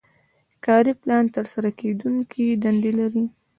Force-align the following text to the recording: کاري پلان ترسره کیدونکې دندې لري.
کاري 0.65 0.93
پلان 1.01 1.23
ترسره 1.35 1.69
کیدونکې 1.79 2.45
دندې 2.63 2.91
لري. 2.99 3.23